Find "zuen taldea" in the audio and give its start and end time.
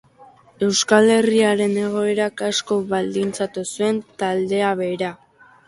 3.75-4.75